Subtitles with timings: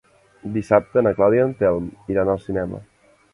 [0.53, 2.83] Dissabte na Clàudia i en Telm iran al cinema.